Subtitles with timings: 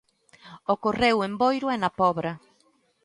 [0.73, 2.31] Ocorreu en Boiro e na Pobra.